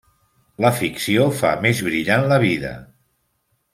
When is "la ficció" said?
0.65-1.27